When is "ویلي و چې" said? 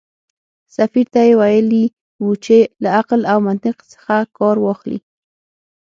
1.39-2.57